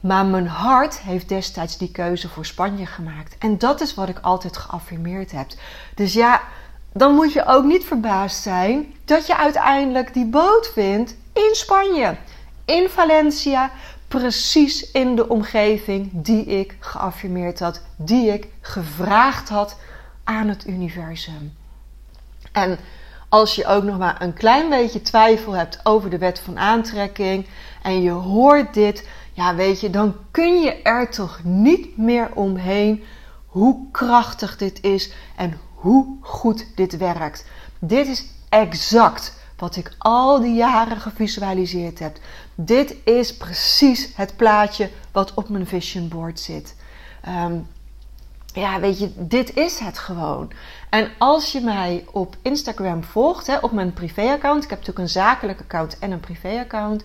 Maar 0.00 0.26
mijn 0.26 0.48
hart 0.48 1.00
heeft 1.00 1.28
destijds 1.28 1.78
die 1.78 1.90
keuze 1.90 2.28
voor 2.28 2.46
Spanje 2.46 2.86
gemaakt. 2.86 3.36
En 3.38 3.58
dat 3.58 3.80
is 3.80 3.94
wat 3.94 4.08
ik 4.08 4.18
altijd 4.18 4.56
geaffirmeerd 4.56 5.32
heb. 5.32 5.46
Dus 5.94 6.12
ja, 6.12 6.40
dan 6.92 7.14
moet 7.14 7.32
je 7.32 7.46
ook 7.46 7.64
niet 7.64 7.84
verbaasd 7.84 8.42
zijn 8.42 8.94
dat 9.04 9.26
je 9.26 9.36
uiteindelijk 9.36 10.14
die 10.14 10.26
boot 10.26 10.70
vindt 10.74 11.16
in 11.32 11.50
Spanje, 11.52 12.16
in 12.64 12.88
Valencia, 12.88 13.70
precies 14.08 14.90
in 14.90 15.16
de 15.16 15.28
omgeving 15.28 16.10
die 16.12 16.44
ik 16.44 16.76
geaffirmeerd 16.80 17.60
had, 17.60 17.82
die 17.96 18.32
ik 18.32 18.48
gevraagd 18.60 19.48
had 19.48 19.76
aan 20.24 20.48
het 20.48 20.66
universum. 20.66 21.52
En 22.52 22.78
als 23.28 23.54
je 23.54 23.66
ook 23.66 23.82
nog 23.82 23.98
maar 23.98 24.22
een 24.22 24.34
klein 24.34 24.68
beetje 24.68 25.02
twijfel 25.02 25.52
hebt 25.52 25.80
over 25.82 26.10
de 26.10 26.18
wet 26.18 26.40
van 26.40 26.58
aantrekking 26.58 27.46
en 27.82 28.02
je 28.02 28.10
hoort 28.10 28.74
dit, 28.74 29.08
ja 29.32 29.54
weet 29.54 29.80
je, 29.80 29.90
dan 29.90 30.16
kun 30.30 30.60
je 30.60 30.82
er 30.82 31.10
toch 31.10 31.40
niet 31.42 31.96
meer 31.96 32.30
omheen 32.34 33.04
hoe 33.46 33.90
krachtig 33.90 34.56
dit 34.56 34.82
is 34.82 35.12
en 35.36 35.58
hoe 35.80 36.16
goed 36.20 36.66
dit 36.74 36.96
werkt. 36.96 37.44
Dit 37.78 38.06
is 38.06 38.24
exact 38.48 39.38
wat 39.56 39.76
ik 39.76 39.94
al 39.98 40.40
die 40.40 40.54
jaren 40.54 41.00
gevisualiseerd 41.00 41.98
heb. 41.98 42.18
Dit 42.54 42.96
is 43.04 43.36
precies 43.36 44.12
het 44.16 44.36
plaatje 44.36 44.90
wat 45.12 45.34
op 45.34 45.48
mijn 45.48 45.66
vision 45.66 46.08
board 46.08 46.40
zit. 46.40 46.76
Ehm, 47.22 47.54
ja, 48.52 48.80
weet 48.80 48.98
je, 48.98 49.12
dit 49.16 49.56
is 49.56 49.78
het 49.78 49.98
gewoon. 49.98 50.52
En 50.90 51.10
als 51.18 51.52
je 51.52 51.60
mij 51.60 52.04
op 52.12 52.36
Instagram 52.42 53.04
volgt, 53.04 53.46
hè, 53.46 53.56
op 53.56 53.72
mijn 53.72 53.92
privéaccount, 53.92 54.64
ik 54.64 54.70
heb 54.70 54.78
natuurlijk 54.78 55.06
een 55.06 55.12
zakelijk 55.12 55.60
account 55.60 55.98
en 55.98 56.10
een 56.10 56.20
privéaccount. 56.20 57.04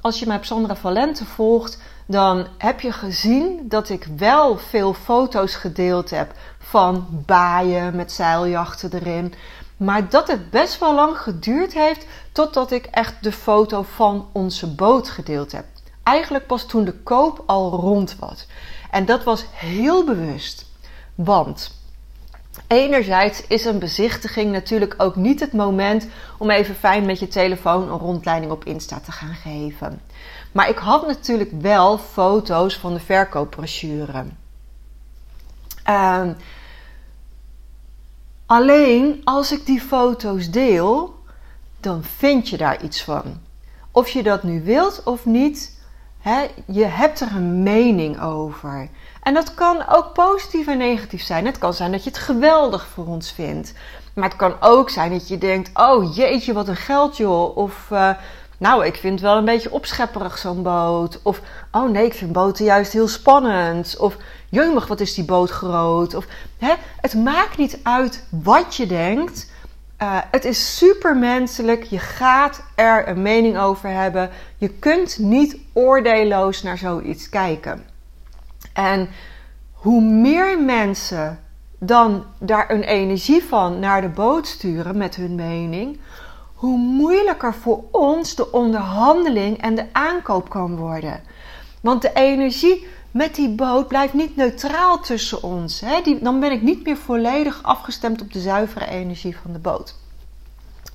Als 0.00 0.18
je 0.18 0.26
mij 0.26 0.36
op 0.36 0.44
Sandra 0.44 0.76
Valente 0.76 1.24
volgt, 1.24 1.78
dan 2.10 2.46
heb 2.58 2.80
je 2.80 2.92
gezien 2.92 3.60
dat 3.68 3.88
ik 3.88 4.06
wel 4.16 4.58
veel 4.58 4.94
foto's 4.94 5.54
gedeeld 5.54 6.10
heb 6.10 6.32
van 6.58 7.06
baaien 7.26 7.96
met 7.96 8.12
zeiljachten 8.12 8.92
erin. 8.92 9.34
Maar 9.76 10.08
dat 10.08 10.28
het 10.28 10.50
best 10.50 10.78
wel 10.78 10.94
lang 10.94 11.18
geduurd 11.18 11.74
heeft 11.74 12.06
totdat 12.32 12.70
ik 12.70 12.84
echt 12.84 13.22
de 13.22 13.32
foto 13.32 13.82
van 13.82 14.28
onze 14.32 14.74
boot 14.74 15.08
gedeeld 15.08 15.52
heb. 15.52 15.64
Eigenlijk 16.02 16.46
pas 16.46 16.66
toen 16.66 16.84
de 16.84 16.92
koop 16.92 17.42
al 17.46 17.70
rond 17.70 18.16
was. 18.18 18.46
En 18.90 19.04
dat 19.04 19.24
was 19.24 19.44
heel 19.52 20.04
bewust. 20.04 20.66
Want 21.14 21.78
enerzijds 22.66 23.46
is 23.46 23.64
een 23.64 23.78
bezichtiging 23.78 24.52
natuurlijk 24.52 24.94
ook 24.96 25.16
niet 25.16 25.40
het 25.40 25.52
moment 25.52 26.06
om 26.38 26.50
even 26.50 26.74
fijn 26.74 27.06
met 27.06 27.18
je 27.18 27.28
telefoon 27.28 27.82
een 27.82 27.98
rondleiding 27.98 28.52
op 28.52 28.64
Insta 28.64 29.00
te 29.00 29.12
gaan 29.12 29.34
geven. 29.34 30.00
Maar 30.52 30.68
ik 30.68 30.78
had 30.78 31.06
natuurlijk 31.06 31.50
wel 31.60 31.98
foto's 31.98 32.76
van 32.76 32.94
de 32.94 33.00
verkoopbrochure. 33.00 34.24
Uh, 35.88 36.28
alleen 38.46 39.20
als 39.24 39.52
ik 39.52 39.66
die 39.66 39.80
foto's 39.80 40.50
deel, 40.50 41.14
dan 41.80 42.04
vind 42.04 42.48
je 42.48 42.56
daar 42.56 42.82
iets 42.82 43.02
van. 43.02 43.40
Of 43.90 44.08
je 44.08 44.22
dat 44.22 44.42
nu 44.42 44.62
wilt 44.64 45.02
of 45.04 45.24
niet, 45.24 45.78
hè, 46.18 46.46
je 46.66 46.84
hebt 46.84 47.20
er 47.20 47.36
een 47.36 47.62
mening 47.62 48.20
over. 48.20 48.88
En 49.22 49.34
dat 49.34 49.54
kan 49.54 49.88
ook 49.88 50.12
positief 50.12 50.66
en 50.66 50.78
negatief 50.78 51.22
zijn. 51.22 51.46
Het 51.46 51.58
kan 51.58 51.74
zijn 51.74 51.92
dat 51.92 52.04
je 52.04 52.10
het 52.10 52.18
geweldig 52.18 52.86
voor 52.86 53.06
ons 53.06 53.32
vindt. 53.32 53.74
Maar 54.14 54.28
het 54.28 54.36
kan 54.36 54.56
ook 54.60 54.90
zijn 54.90 55.10
dat 55.10 55.28
je 55.28 55.38
denkt: 55.38 55.70
oh 55.74 56.14
jeetje, 56.14 56.52
wat 56.52 56.68
een 56.68 56.76
geld 56.76 57.16
joh. 57.16 57.56
Of 57.56 57.88
uh, 57.92 58.10
nou, 58.60 58.86
ik 58.86 58.96
vind 58.96 59.12
het 59.12 59.22
wel 59.22 59.36
een 59.36 59.44
beetje 59.44 59.72
opschepperig 59.72 60.38
zo'n 60.38 60.62
boot. 60.62 61.20
Of 61.22 61.40
oh 61.72 61.90
nee, 61.90 62.04
ik 62.04 62.14
vind 62.14 62.32
boten 62.32 62.64
juist 62.64 62.92
heel 62.92 63.08
spannend. 63.08 63.96
Of 63.98 64.16
jeumig, 64.48 64.86
wat 64.86 65.00
is 65.00 65.14
die 65.14 65.24
boot 65.24 65.50
groot. 65.50 66.14
Of 66.14 66.26
hè, 66.58 66.74
het 67.00 67.14
maakt 67.14 67.56
niet 67.56 67.78
uit 67.82 68.26
wat 68.30 68.76
je 68.76 68.86
denkt. 68.86 69.50
Uh, 70.02 70.18
het 70.30 70.44
is 70.44 70.76
super 70.76 71.16
menselijk. 71.16 71.82
Je 71.82 71.98
gaat 71.98 72.62
er 72.74 73.08
een 73.08 73.22
mening 73.22 73.58
over 73.58 73.88
hebben. 73.88 74.30
Je 74.56 74.68
kunt 74.68 75.18
niet 75.18 75.56
oordeelloos 75.72 76.62
naar 76.62 76.78
zoiets 76.78 77.28
kijken. 77.28 77.84
En 78.72 79.08
hoe 79.72 80.02
meer 80.02 80.62
mensen 80.62 81.40
dan 81.78 82.24
daar 82.38 82.70
een 82.70 82.82
energie 82.82 83.44
van 83.44 83.78
naar 83.78 84.00
de 84.00 84.08
boot 84.08 84.46
sturen 84.46 84.96
met 84.96 85.16
hun 85.16 85.34
mening, 85.34 86.00
hoe 86.60 86.78
moeilijker 86.78 87.54
voor 87.54 87.84
ons 87.90 88.34
de 88.34 88.52
onderhandeling 88.52 89.60
en 89.62 89.74
de 89.74 89.84
aankoop 89.92 90.48
kan 90.48 90.76
worden. 90.76 91.20
Want 91.80 92.02
de 92.02 92.12
energie 92.12 92.86
met 93.10 93.34
die 93.34 93.48
boot 93.54 93.88
blijft 93.88 94.12
niet 94.12 94.36
neutraal 94.36 95.00
tussen 95.00 95.42
ons. 95.42 95.80
Hè? 95.80 96.00
Die, 96.02 96.22
dan 96.22 96.40
ben 96.40 96.52
ik 96.52 96.62
niet 96.62 96.84
meer 96.84 96.96
volledig 96.96 97.62
afgestemd 97.62 98.20
op 98.20 98.32
de 98.32 98.40
zuivere 98.40 98.86
energie 98.86 99.36
van 99.42 99.52
de 99.52 99.58
boot. 99.58 99.94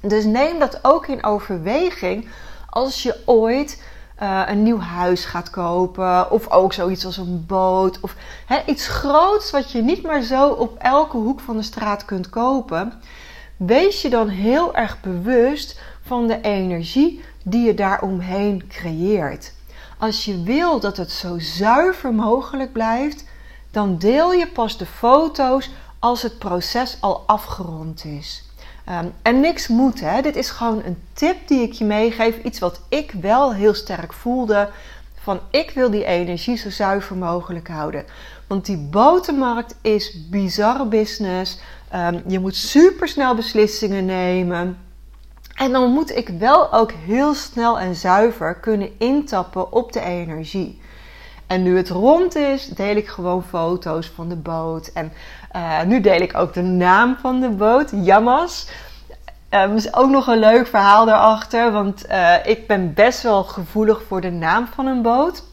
Dus 0.01 0.25
neem 0.25 0.59
dat 0.59 0.79
ook 0.81 1.07
in 1.07 1.23
overweging 1.23 2.27
als 2.69 3.03
je 3.03 3.21
ooit 3.25 3.83
uh, 4.21 4.41
een 4.45 4.63
nieuw 4.63 4.79
huis 4.79 5.25
gaat 5.25 5.49
kopen. 5.49 6.31
Of 6.31 6.49
ook 6.49 6.73
zoiets 6.73 7.05
als 7.05 7.17
een 7.17 7.45
boot. 7.47 7.99
Of 7.99 8.15
hè, 8.45 8.61
iets 8.65 8.87
groots 8.87 9.51
wat 9.51 9.71
je 9.71 9.81
niet 9.81 10.03
maar 10.03 10.21
zo 10.21 10.49
op 10.49 10.77
elke 10.77 11.17
hoek 11.17 11.39
van 11.39 11.57
de 11.57 11.63
straat 11.63 12.05
kunt 12.05 12.29
kopen. 12.29 12.93
Wees 13.57 14.01
je 14.01 14.09
dan 14.09 14.27
heel 14.27 14.75
erg 14.75 15.01
bewust 15.01 15.79
van 16.01 16.27
de 16.27 16.41
energie 16.41 17.23
die 17.43 17.65
je 17.65 17.73
daaromheen 17.73 18.67
creëert. 18.67 19.53
Als 19.97 20.25
je 20.25 20.43
wil 20.43 20.79
dat 20.79 20.97
het 20.97 21.11
zo 21.11 21.39
zuiver 21.39 22.13
mogelijk 22.13 22.71
blijft, 22.71 23.25
dan 23.71 23.97
deel 23.97 24.33
je 24.33 24.47
pas 24.47 24.77
de 24.77 24.85
foto's 24.85 25.69
als 25.99 26.21
het 26.21 26.37
proces 26.37 26.97
al 26.99 27.23
afgerond 27.25 28.05
is. 28.05 28.43
Um, 28.89 29.13
en 29.21 29.39
niks 29.39 29.67
moet, 29.67 29.99
hè. 29.99 30.21
Dit 30.21 30.35
is 30.35 30.49
gewoon 30.49 30.81
een 30.85 31.03
tip 31.13 31.47
die 31.47 31.61
ik 31.61 31.73
je 31.73 31.85
meegeef. 31.85 32.43
Iets 32.43 32.59
wat 32.59 32.81
ik 32.89 33.11
wel 33.21 33.53
heel 33.53 33.73
sterk 33.73 34.13
voelde. 34.13 34.69
Van 35.21 35.39
ik 35.49 35.71
wil 35.71 35.89
die 35.89 36.05
energie 36.05 36.57
zo 36.57 36.69
zuiver 36.69 37.15
mogelijk 37.15 37.67
houden. 37.67 38.05
Want 38.47 38.65
die 38.65 38.77
botermarkt 38.77 39.75
is 39.81 40.29
bizarre 40.29 40.85
business. 40.85 41.59
Um, 41.95 42.21
je 42.27 42.39
moet 42.39 42.55
super 42.55 43.07
snel 43.07 43.35
beslissingen 43.35 44.05
nemen. 44.05 44.77
En 45.55 45.71
dan 45.71 45.91
moet 45.91 46.15
ik 46.15 46.29
wel 46.29 46.73
ook 46.73 46.91
heel 46.91 47.33
snel 47.33 47.79
en 47.79 47.95
zuiver 47.95 48.55
kunnen 48.55 48.89
intappen 48.99 49.71
op 49.71 49.91
de 49.91 50.01
energie. 50.01 50.81
En 51.47 51.63
nu 51.63 51.77
het 51.77 51.89
rond 51.89 52.35
is, 52.35 52.67
deel 52.67 52.95
ik 52.95 53.07
gewoon 53.07 53.43
foto's 53.43 54.11
van 54.15 54.29
de 54.29 54.35
boot. 54.35 54.87
En 54.87 55.11
uh, 55.55 55.81
nu 55.81 56.01
deel 56.01 56.19
ik 56.19 56.37
ook 56.37 56.53
de 56.53 56.61
naam 56.61 57.17
van 57.21 57.39
de 57.39 57.49
boot, 57.49 57.91
Yamas. 57.93 58.69
Er 59.49 59.69
um, 59.69 59.75
is 59.75 59.93
ook 59.93 60.09
nog 60.09 60.27
een 60.27 60.39
leuk 60.39 60.67
verhaal 60.67 61.05
daarachter, 61.05 61.71
want 61.71 62.09
uh, 62.09 62.35
ik 62.43 62.67
ben 62.67 62.93
best 62.93 63.21
wel 63.21 63.43
gevoelig 63.43 64.03
voor 64.07 64.21
de 64.21 64.31
naam 64.31 64.67
van 64.67 64.85
een 64.85 65.01
boot. 65.01 65.43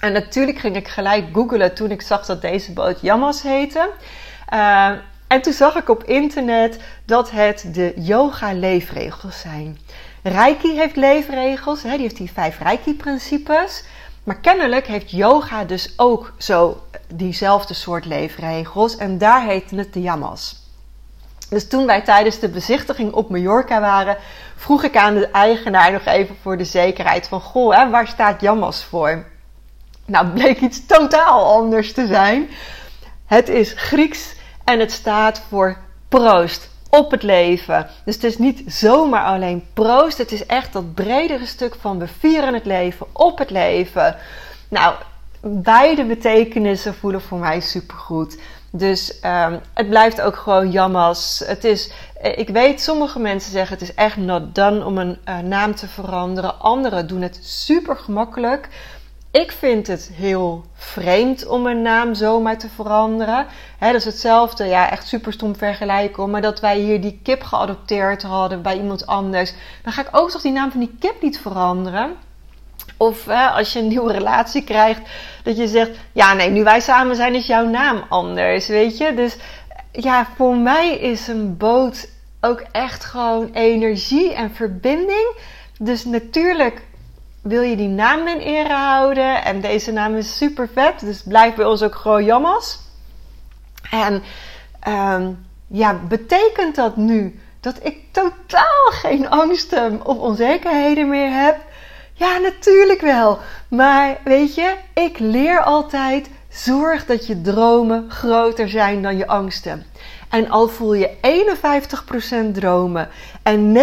En 0.00 0.12
natuurlijk 0.12 0.58
ging 0.58 0.76
ik 0.76 0.88
gelijk 0.88 1.24
googlen 1.32 1.74
toen 1.74 1.90
ik 1.90 2.02
zag 2.02 2.26
dat 2.26 2.40
deze 2.40 2.72
boot 2.72 3.00
Yamas 3.00 3.42
heette. 3.42 3.90
Uh, 4.54 4.90
en 5.26 5.42
toen 5.42 5.52
zag 5.52 5.76
ik 5.76 5.88
op 5.88 6.04
internet 6.04 6.78
dat 7.04 7.30
het 7.30 7.64
de 7.72 7.92
yoga 7.96 8.52
leefregels 8.52 9.40
zijn. 9.40 9.78
Reiki 10.22 10.78
heeft 10.78 10.96
leefregels, 10.96 11.82
hè, 11.82 11.90
die 11.90 12.00
heeft 12.00 12.16
die 12.16 12.32
vijf 12.32 12.58
Reiki-principes. 12.58 13.84
Maar 14.24 14.40
kennelijk 14.40 14.86
heeft 14.86 15.10
yoga 15.10 15.64
dus 15.64 15.92
ook 15.96 16.32
zo 16.38 16.82
diezelfde 17.08 17.74
soort 17.74 18.04
leefregels. 18.04 18.96
En 18.96 19.18
daar 19.18 19.44
heette 19.44 19.76
het 19.76 19.92
de 19.92 20.00
yamas. 20.00 20.64
Dus 21.48 21.68
toen 21.68 21.86
wij 21.86 22.02
tijdens 22.02 22.38
de 22.38 22.48
bezichtiging 22.48 23.12
op 23.12 23.30
Mallorca 23.30 23.80
waren, 23.80 24.16
vroeg 24.56 24.82
ik 24.82 24.96
aan 24.96 25.14
de 25.14 25.26
eigenaar 25.26 25.92
nog 25.92 26.04
even 26.04 26.36
voor 26.42 26.56
de 26.56 26.64
zekerheid 26.64 27.28
van, 27.28 27.40
goh, 27.40 27.76
hè, 27.76 27.90
waar 27.90 28.06
staat 28.06 28.40
yamas 28.40 28.84
voor? 28.84 29.24
Nou, 30.04 30.26
bleek 30.26 30.60
iets 30.60 30.86
totaal 30.86 31.44
anders 31.44 31.92
te 31.92 32.06
zijn. 32.06 32.48
Het 33.26 33.48
is 33.48 33.72
Grieks 33.76 34.34
en 34.66 34.80
het 34.80 34.92
staat 34.92 35.42
voor 35.48 35.76
proost 36.08 36.68
op 36.90 37.10
het 37.10 37.22
leven. 37.22 37.86
Dus 38.04 38.14
het 38.14 38.24
is 38.24 38.38
niet 38.38 38.62
zomaar 38.66 39.24
alleen 39.24 39.64
proost. 39.72 40.18
Het 40.18 40.32
is 40.32 40.46
echt 40.46 40.72
dat 40.72 40.94
bredere 40.94 41.46
stuk 41.46 41.74
van 41.80 41.98
we 41.98 42.06
vieren 42.18 42.54
het 42.54 42.64
leven 42.64 43.06
op 43.12 43.38
het 43.38 43.50
leven. 43.50 44.16
Nou, 44.68 44.94
beide 45.40 46.04
betekenissen 46.04 46.94
voelen 46.94 47.20
voor 47.20 47.38
mij 47.38 47.60
supergoed. 47.60 48.38
Dus 48.70 49.18
um, 49.24 49.60
het 49.74 49.88
blijft 49.88 50.20
ook 50.20 50.36
gewoon 50.36 50.70
jammas. 50.70 51.42
Het 51.46 51.64
is, 51.64 51.90
eh, 52.20 52.38
ik 52.38 52.48
weet, 52.48 52.80
sommige 52.80 53.18
mensen 53.18 53.52
zeggen 53.52 53.72
het 53.72 53.88
is 53.88 53.94
echt 53.94 54.16
not 54.16 54.54
done 54.54 54.84
om 54.84 54.98
een 54.98 55.18
uh, 55.28 55.38
naam 55.38 55.74
te 55.74 55.88
veranderen. 55.88 56.60
Anderen 56.60 57.06
doen 57.06 57.22
het 57.22 57.38
super 57.42 57.96
gemakkelijk. 57.96 58.68
Ik 59.42 59.52
vind 59.52 59.86
het 59.86 60.10
heel 60.14 60.64
vreemd 60.74 61.46
om 61.46 61.66
een 61.66 61.82
naam 61.82 62.14
zomaar 62.14 62.58
te 62.58 62.68
veranderen. 62.68 63.46
Dat 63.80 63.94
is 63.94 64.04
hetzelfde, 64.04 64.64
ja, 64.64 64.90
echt 64.90 65.06
super 65.06 65.32
stom 65.32 65.56
vergelijken. 65.56 66.30
Maar 66.30 66.40
dat 66.40 66.60
wij 66.60 66.78
hier 66.78 67.00
die 67.00 67.20
kip 67.22 67.42
geadopteerd 67.42 68.22
hadden 68.22 68.62
bij 68.62 68.76
iemand 68.76 69.06
anders. 69.06 69.52
Dan 69.82 69.92
ga 69.92 70.02
ik 70.02 70.08
ook 70.10 70.30
toch 70.30 70.42
die 70.42 70.52
naam 70.52 70.70
van 70.70 70.80
die 70.80 70.96
kip 71.00 71.22
niet 71.22 71.40
veranderen. 71.40 72.16
Of 72.96 73.28
als 73.28 73.72
je 73.72 73.78
een 73.78 73.88
nieuwe 73.88 74.12
relatie 74.12 74.64
krijgt, 74.64 75.00
dat 75.42 75.56
je 75.56 75.68
zegt: 75.68 75.90
Ja, 76.12 76.34
nee, 76.34 76.50
nu 76.50 76.64
wij 76.64 76.80
samen 76.80 77.16
zijn, 77.16 77.34
is 77.34 77.46
jouw 77.46 77.66
naam 77.66 78.04
anders. 78.08 78.66
Weet 78.66 78.98
je? 78.98 79.14
Dus 79.14 79.36
ja, 79.92 80.26
voor 80.36 80.56
mij 80.56 80.98
is 80.98 81.28
een 81.28 81.56
boot 81.56 82.08
ook 82.40 82.64
echt 82.72 83.04
gewoon 83.04 83.50
energie 83.52 84.34
en 84.34 84.54
verbinding. 84.54 85.34
Dus 85.78 86.04
natuurlijk 86.04 86.82
wil 87.48 87.62
je 87.62 87.76
die 87.76 87.88
naam 87.88 88.26
in 88.26 88.38
ere 88.38 88.72
houden. 88.72 89.44
En 89.44 89.60
deze 89.60 89.92
naam 89.92 90.14
is 90.14 90.36
super 90.36 90.68
vet. 90.72 91.00
Dus 91.00 91.22
blijf 91.22 91.54
bij 91.54 91.64
ons 91.64 91.82
ook 91.82 91.94
gewoon 91.94 92.24
jammas. 92.24 92.78
En 93.90 94.22
um, 94.88 95.46
ja, 95.66 96.00
betekent 96.08 96.74
dat 96.74 96.96
nu 96.96 97.40
dat 97.60 97.78
ik 97.82 97.96
totaal 98.10 98.90
geen 99.02 99.30
angsten 99.30 100.06
of 100.06 100.18
onzekerheden 100.18 101.08
meer 101.08 101.30
heb? 101.30 101.56
Ja, 102.12 102.38
natuurlijk 102.38 103.00
wel. 103.00 103.38
Maar 103.68 104.18
weet 104.24 104.54
je, 104.54 104.74
ik 104.94 105.18
leer 105.18 105.62
altijd: 105.62 106.30
zorg 106.48 107.06
dat 107.06 107.26
je 107.26 107.40
dromen 107.40 108.10
groter 108.10 108.68
zijn 108.68 109.02
dan 109.02 109.16
je 109.16 109.26
angsten. 109.26 109.86
En 110.28 110.50
al 110.50 110.68
voel 110.68 110.94
je 110.94 111.10
51% 112.50 112.52
dromen 112.52 113.08
en 113.46 113.76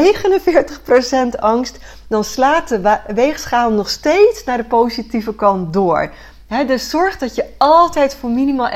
49% 1.35 1.39
angst, 1.39 1.79
dan 2.07 2.23
slaat 2.23 2.67
de 2.67 2.99
weegschaal 3.07 3.71
nog 3.71 3.89
steeds 3.89 4.43
naar 4.43 4.57
de 4.57 4.63
positieve 4.63 5.35
kant 5.35 5.73
door. 5.73 6.11
dus 6.67 6.89
zorg 6.89 7.17
dat 7.17 7.35
je 7.35 7.45
altijd 7.57 8.15
voor 8.15 8.29
minimaal 8.29 8.69
51% 8.69 8.73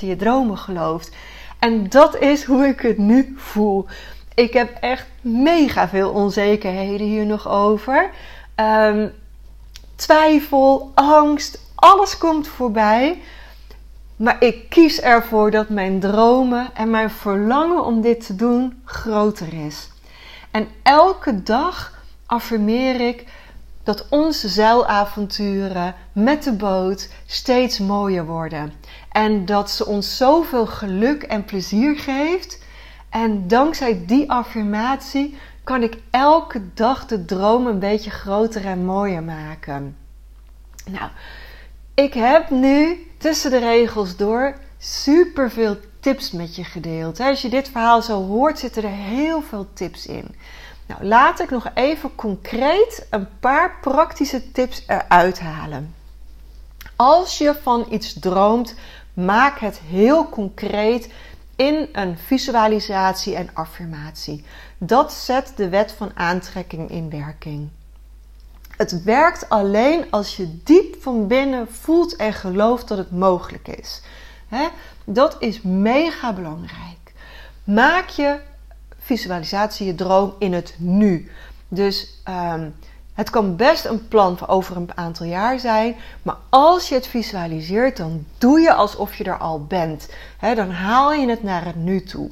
in 0.00 0.08
je 0.08 0.16
dromen 0.16 0.58
gelooft. 0.58 1.10
En 1.58 1.88
dat 1.88 2.18
is 2.18 2.44
hoe 2.44 2.66
ik 2.66 2.80
het 2.80 2.98
nu 2.98 3.34
voel. 3.36 3.86
Ik 4.34 4.52
heb 4.52 4.76
echt 4.80 5.06
mega 5.20 5.88
veel 5.88 6.10
onzekerheden 6.10 7.06
hier 7.06 7.26
nog 7.26 7.48
over. 7.48 8.10
Um, 8.56 9.12
twijfel, 9.96 10.90
angst, 10.94 11.58
alles 11.74 12.18
komt 12.18 12.48
voorbij. 12.48 13.22
Maar 14.16 14.42
ik 14.42 14.68
kies 14.68 15.00
ervoor 15.00 15.50
dat 15.50 15.68
mijn 15.68 16.00
dromen 16.00 16.68
en 16.74 16.90
mijn 16.90 17.10
verlangen 17.10 17.84
om 17.84 18.00
dit 18.00 18.26
te 18.26 18.36
doen 18.36 18.82
groter 18.84 19.66
is. 19.66 19.88
En 20.50 20.68
elke 20.82 21.42
dag 21.42 22.02
affirmeer 22.26 23.00
ik 23.00 23.24
dat 23.82 24.06
onze 24.08 24.48
zeilavonturen 24.48 25.94
met 26.12 26.42
de 26.42 26.52
boot 26.52 27.08
steeds 27.26 27.78
mooier 27.78 28.26
worden. 28.26 28.72
En 29.10 29.44
dat 29.44 29.70
ze 29.70 29.86
ons 29.86 30.16
zoveel 30.16 30.66
geluk 30.66 31.22
en 31.22 31.44
plezier 31.44 31.98
geeft. 31.98 32.62
En 33.08 33.48
dankzij 33.48 34.02
die 34.06 34.30
affirmatie 34.30 35.36
kan 35.64 35.82
ik 35.82 35.98
elke 36.10 36.62
dag 36.74 37.06
de 37.06 37.24
droom 37.24 37.66
een 37.66 37.78
beetje 37.78 38.10
groter 38.10 38.64
en 38.64 38.84
mooier 38.84 39.22
maken. 39.22 39.96
Nou, 40.90 41.10
ik 41.94 42.14
heb 42.14 42.50
nu 42.50 43.06
tussen 43.18 43.50
de 43.50 43.58
regels 43.58 44.16
door 44.16 44.54
super 44.78 45.50
veel 45.50 45.76
tips 46.00 46.30
met 46.30 46.56
je 46.56 46.64
gedeeld. 46.64 47.20
Als 47.20 47.42
je 47.42 47.48
dit 47.48 47.68
verhaal 47.68 48.02
zo 48.02 48.26
hoort, 48.26 48.58
zitten 48.58 48.82
er 48.82 48.90
heel 48.90 49.42
veel 49.42 49.66
tips 49.72 50.06
in. 50.06 50.34
Nou, 50.86 51.04
laat 51.04 51.40
ik 51.40 51.50
nog 51.50 51.70
even 51.74 52.14
concreet 52.14 53.06
een 53.10 53.38
paar 53.40 53.78
praktische 53.80 54.52
tips 54.52 54.84
eruit 54.86 55.40
halen. 55.40 55.94
Als 56.96 57.38
je 57.38 57.54
van 57.62 57.86
iets 57.90 58.18
droomt, 58.18 58.74
maak 59.14 59.58
het 59.58 59.78
heel 59.78 60.28
concreet 60.28 61.12
in 61.56 61.88
een 61.92 62.18
visualisatie 62.18 63.34
en 63.34 63.50
affirmatie. 63.52 64.44
Dat 64.78 65.12
zet 65.12 65.52
de 65.56 65.68
wet 65.68 65.92
van 65.92 66.10
aantrekking 66.14 66.90
in 66.90 67.10
werking. 67.10 67.68
Het 68.76 69.02
werkt 69.02 69.48
alleen 69.48 70.04
als 70.10 70.36
je 70.36 70.58
diep 70.64 71.02
van 71.02 71.26
binnen 71.26 71.72
voelt 71.72 72.16
en 72.16 72.32
gelooft 72.32 72.88
dat 72.88 72.98
het 72.98 73.10
mogelijk 73.10 73.68
is. 73.68 74.02
Dat 75.04 75.36
is 75.38 75.62
mega 75.62 76.32
belangrijk. 76.32 77.12
Maak 77.64 78.08
je 78.08 78.38
visualisatie, 78.98 79.86
je 79.86 79.94
droom 79.94 80.34
in 80.38 80.52
het 80.52 80.74
nu. 80.78 81.30
Dus 81.68 82.20
ehm, 82.24 82.68
het 83.14 83.30
kan 83.30 83.56
best 83.56 83.84
een 83.84 84.08
plan 84.08 84.38
voor 84.38 84.48
over 84.48 84.76
een 84.76 84.96
aantal 84.96 85.26
jaar 85.26 85.58
zijn. 85.58 85.96
Maar 86.22 86.36
als 86.48 86.88
je 86.88 86.94
het 86.94 87.06
visualiseert, 87.06 87.96
dan 87.96 88.26
doe 88.38 88.60
je 88.60 88.72
alsof 88.72 89.14
je 89.14 89.24
er 89.24 89.38
al 89.38 89.64
bent. 89.64 90.08
dan 90.40 90.70
haal 90.70 91.12
je 91.12 91.28
het 91.28 91.42
naar 91.42 91.64
het 91.64 91.76
nu 91.76 92.02
toe. 92.02 92.30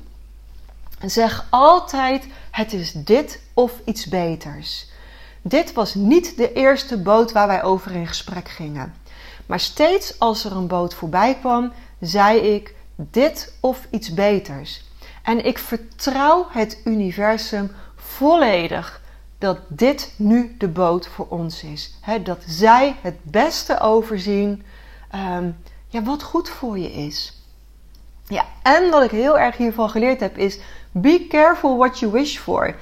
En 0.99 1.11
zeg 1.11 1.47
altijd: 1.51 2.27
het 2.51 2.73
is 2.73 2.93
dit 2.93 3.40
of 3.55 3.73
iets 3.85 4.07
beters. 4.07 4.90
Dit 5.42 5.72
was 5.72 5.94
niet 5.94 6.37
de 6.37 6.52
eerste 6.52 6.98
boot 6.98 7.33
waar 7.33 7.46
wij 7.46 7.62
over 7.62 7.90
in 7.90 8.07
gesprek 8.07 8.48
gingen. 8.48 8.94
Maar 9.46 9.61
steeds 9.61 10.18
als 10.18 10.44
er 10.44 10.52
een 10.52 10.66
boot 10.66 10.94
voorbij 10.94 11.35
kwam, 11.35 11.72
zei 12.00 12.38
ik 12.38 12.74
dit 12.96 13.52
of 13.61 13.87
iets 13.90 14.14
beters. 14.14 14.85
En 15.22 15.44
ik 15.44 15.59
vertrouw 15.59 16.46
het 16.50 16.81
universum 16.85 17.70
volledig 17.96 19.00
dat 19.38 19.59
dit 19.68 20.14
nu 20.16 20.55
de 20.59 20.68
boot 20.68 21.07
voor 21.07 21.26
ons 21.28 21.62
is. 21.62 21.94
dat 22.22 22.42
zij 22.46 22.96
het 23.00 23.16
beste 23.22 23.81
overzien 23.81 24.62
ehm, 25.11 25.50
ja, 25.88 26.02
wat 26.02 26.22
goed 26.22 26.48
voor 26.48 26.78
je 26.78 26.92
is. 26.92 27.41
Ja, 28.33 28.45
en 28.62 28.90
wat 28.90 29.03
ik 29.03 29.11
heel 29.11 29.38
erg 29.38 29.57
hiervan 29.57 29.90
geleerd 29.90 30.21
heb 30.21 30.38
is: 30.38 30.59
be 30.92 31.27
careful 31.29 31.77
what 31.77 31.99
you 31.99 32.12
wish 32.12 32.38
for. 32.38 32.75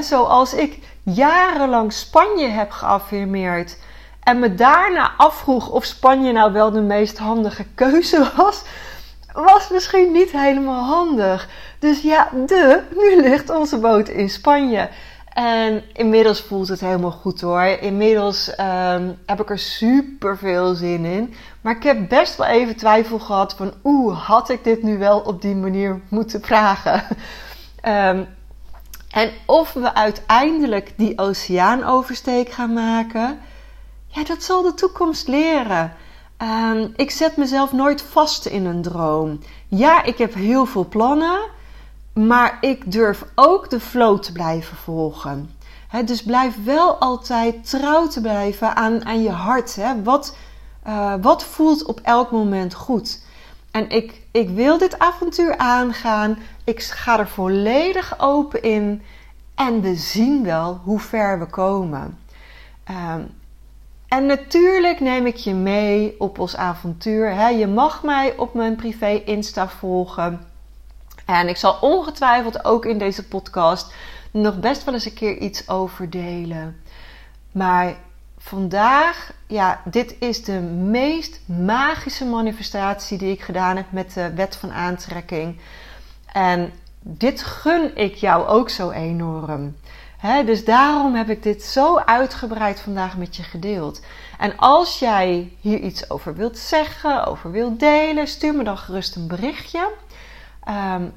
zoals 0.00 0.54
ik 0.54 0.78
jarenlang 1.02 1.92
Spanje 1.92 2.48
heb 2.48 2.70
geaffirmeerd 2.70 3.78
en 4.22 4.38
me 4.38 4.54
daarna 4.54 5.12
afvroeg 5.16 5.70
of 5.70 5.84
Spanje 5.84 6.32
nou 6.32 6.52
wel 6.52 6.70
de 6.70 6.80
meest 6.80 7.18
handige 7.18 7.64
keuze 7.74 8.32
was, 8.36 8.62
was 9.32 9.68
misschien 9.68 10.12
niet 10.12 10.30
helemaal 10.30 10.84
handig. 10.84 11.48
Dus 11.78 12.02
ja, 12.02 12.28
de, 12.46 12.82
nu 12.96 13.20
ligt 13.20 13.50
onze 13.50 13.78
boot 13.78 14.08
in 14.08 14.30
Spanje. 14.30 14.88
En 15.36 15.82
inmiddels 15.92 16.40
voelt 16.40 16.68
het 16.68 16.80
helemaal 16.80 17.10
goed 17.10 17.40
hoor. 17.40 17.62
Inmiddels 17.62 18.48
um, 18.48 19.18
heb 19.26 19.40
ik 19.40 19.50
er 19.50 19.58
super 19.58 20.38
veel 20.38 20.74
zin 20.74 21.04
in. 21.04 21.34
Maar 21.60 21.76
ik 21.76 21.82
heb 21.82 22.08
best 22.08 22.36
wel 22.36 22.46
even 22.46 22.76
twijfel 22.76 23.18
gehad 23.18 23.54
van 23.54 23.72
oeh, 23.84 24.26
had 24.26 24.48
ik 24.48 24.64
dit 24.64 24.82
nu 24.82 24.98
wel 24.98 25.20
op 25.20 25.42
die 25.42 25.54
manier 25.54 26.00
moeten 26.08 26.42
vragen? 26.42 27.04
um, 27.84 28.26
en 29.22 29.30
of 29.46 29.72
we 29.72 29.94
uiteindelijk 29.94 30.92
die 30.96 31.18
oceaanoversteek 31.18 32.50
gaan 32.50 32.72
maken, 32.72 33.38
ja, 34.06 34.24
dat 34.24 34.42
zal 34.42 34.62
de 34.62 34.74
toekomst 34.74 35.28
leren. 35.28 35.92
Um, 36.42 36.92
ik 36.96 37.10
zet 37.10 37.36
mezelf 37.36 37.72
nooit 37.72 38.02
vast 38.02 38.46
in 38.46 38.66
een 38.66 38.82
droom. 38.82 39.40
Ja, 39.68 40.02
ik 40.02 40.18
heb 40.18 40.34
heel 40.34 40.66
veel 40.66 40.86
plannen, 40.88 41.38
maar 42.16 42.58
ik 42.60 42.92
durf 42.92 43.24
ook 43.34 43.70
de 43.70 43.80
flow 43.80 44.18
te 44.18 44.32
blijven 44.32 44.76
volgen. 44.76 45.50
dus 46.04 46.22
blijf 46.22 46.64
wel 46.64 46.94
altijd 46.94 47.70
trouw 47.70 48.06
te 48.06 48.20
blijven 48.20 48.76
aan, 48.76 49.04
aan 49.04 49.22
je 49.22 49.30
hart. 49.30 49.78
Wat, 50.04 50.36
uh, 50.86 51.14
wat 51.20 51.44
voelt 51.44 51.84
op 51.84 52.00
elk 52.00 52.30
moment 52.30 52.74
goed? 52.74 53.24
En 53.70 53.90
ik, 53.90 54.22
ik 54.30 54.48
wil 54.48 54.78
dit 54.78 54.98
avontuur 54.98 55.56
aangaan. 55.56 56.38
Ik 56.64 56.82
ga 56.82 57.18
er 57.18 57.28
volledig 57.28 58.20
open 58.20 58.62
in. 58.62 59.02
En 59.54 59.80
we 59.80 59.94
zien 59.94 60.44
wel 60.44 60.80
hoe 60.84 61.00
ver 61.00 61.38
we 61.38 61.46
komen. 61.46 62.18
Um, 62.90 63.28
en 64.08 64.26
natuurlijk 64.26 65.00
neem 65.00 65.26
ik 65.26 65.36
je 65.36 65.54
mee 65.54 66.14
op 66.18 66.38
ons 66.38 66.56
avontuur. 66.56 67.50
Je 67.50 67.66
mag 67.66 68.02
mij 68.02 68.36
op 68.36 68.54
mijn 68.54 68.76
privé 68.76 69.22
Insta 69.24 69.68
volgen. 69.68 70.54
En 71.26 71.48
ik 71.48 71.56
zal 71.56 71.78
ongetwijfeld 71.80 72.64
ook 72.64 72.84
in 72.84 72.98
deze 72.98 73.28
podcast 73.28 73.94
nog 74.30 74.60
best 74.60 74.84
wel 74.84 74.94
eens 74.94 75.04
een 75.04 75.14
keer 75.14 75.36
iets 75.36 75.68
over 75.68 76.10
delen. 76.10 76.80
Maar 77.52 77.94
vandaag, 78.38 79.32
ja, 79.46 79.80
dit 79.84 80.16
is 80.18 80.44
de 80.44 80.60
meest 80.90 81.40
magische 81.46 82.24
manifestatie 82.24 83.18
die 83.18 83.32
ik 83.32 83.42
gedaan 83.42 83.76
heb 83.76 83.86
met 83.90 84.12
de 84.12 84.34
wet 84.34 84.56
van 84.56 84.72
aantrekking. 84.72 85.58
En 86.32 86.72
dit 87.00 87.42
gun 87.42 87.96
ik 87.96 88.14
jou 88.14 88.46
ook 88.46 88.70
zo 88.70 88.90
enorm. 88.90 89.76
dus 90.44 90.64
daarom 90.64 91.14
heb 91.14 91.28
ik 91.28 91.42
dit 91.42 91.62
zo 91.62 91.98
uitgebreid 91.98 92.80
vandaag 92.80 93.16
met 93.16 93.36
je 93.36 93.42
gedeeld. 93.42 94.00
En 94.38 94.56
als 94.56 94.98
jij 94.98 95.52
hier 95.60 95.78
iets 95.78 96.10
over 96.10 96.34
wilt 96.34 96.58
zeggen, 96.58 97.26
over 97.26 97.50
wilt 97.50 97.80
delen, 97.80 98.26
stuur 98.26 98.54
me 98.54 98.64
dan 98.64 98.78
gerust 98.78 99.16
een 99.16 99.26
berichtje. 99.26 99.88
Um, 100.68 101.12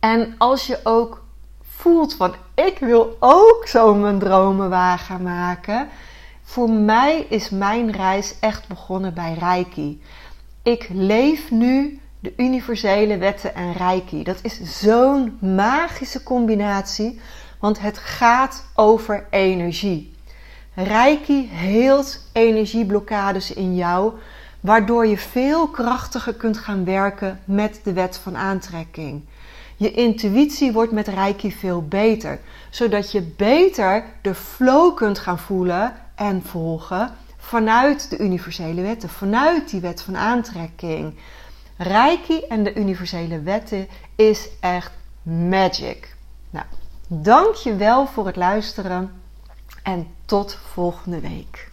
en 0.00 0.34
als 0.38 0.66
je 0.66 0.80
ook 0.82 1.24
voelt 1.62 2.14
van 2.14 2.34
ik 2.54 2.78
wil 2.78 3.16
ook 3.20 3.64
zo 3.66 3.94
mijn 3.94 4.18
dromen 4.18 4.70
waar 4.70 4.98
gaan 4.98 5.22
maken. 5.22 5.88
Voor 6.42 6.70
mij 6.70 7.26
is 7.28 7.50
mijn 7.50 7.90
reis 7.90 8.38
echt 8.40 8.68
begonnen 8.68 9.14
bij 9.14 9.36
Reiki. 9.38 10.02
Ik 10.62 10.88
leef 10.92 11.50
nu 11.50 12.00
de 12.20 12.32
universele 12.36 13.18
wetten 13.18 13.54
en 13.54 13.72
Reiki. 13.72 14.22
Dat 14.22 14.38
is 14.42 14.80
zo'n 14.80 15.38
magische 15.40 16.22
combinatie, 16.22 17.20
want 17.58 17.80
het 17.80 17.98
gaat 17.98 18.64
over 18.74 19.26
energie. 19.30 20.16
Reiki 20.74 21.48
heelt 21.52 22.20
energieblokkades 22.32 23.52
in 23.52 23.74
jou, 23.74 24.12
waardoor 24.64 25.06
je 25.06 25.18
veel 25.18 25.68
krachtiger 25.68 26.34
kunt 26.34 26.58
gaan 26.58 26.84
werken 26.84 27.40
met 27.44 27.80
de 27.82 27.92
wet 27.92 28.16
van 28.16 28.36
aantrekking. 28.36 29.24
Je 29.76 29.90
intuïtie 29.90 30.72
wordt 30.72 30.92
met 30.92 31.08
Reiki 31.08 31.52
veel 31.52 31.82
beter, 31.88 32.40
zodat 32.70 33.12
je 33.12 33.22
beter 33.22 34.04
de 34.22 34.34
flow 34.34 34.96
kunt 34.96 35.18
gaan 35.18 35.38
voelen 35.38 35.92
en 36.14 36.42
volgen 36.42 37.10
vanuit 37.36 38.10
de 38.10 38.18
universele 38.18 38.82
wetten, 38.82 39.08
vanuit 39.08 39.70
die 39.70 39.80
wet 39.80 40.02
van 40.02 40.16
aantrekking. 40.16 41.14
Reiki 41.76 42.40
en 42.48 42.62
de 42.62 42.74
universele 42.74 43.40
wetten 43.40 43.88
is 44.16 44.48
echt 44.60 44.92
magic. 45.22 46.16
Nou, 46.50 46.66
dank 47.06 47.54
je 47.54 47.76
wel 47.76 48.06
voor 48.06 48.26
het 48.26 48.36
luisteren 48.36 49.22
en 49.82 50.06
tot 50.24 50.58
volgende 50.72 51.20
week. 51.20 51.72